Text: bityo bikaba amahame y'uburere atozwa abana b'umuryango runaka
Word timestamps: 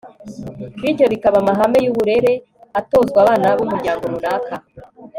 bityo 0.81 1.05
bikaba 1.13 1.37
amahame 1.41 1.77
y'uburere 1.85 2.33
atozwa 2.79 3.17
abana 3.23 3.47
b'umuryango 3.57 4.03
runaka 4.13 4.53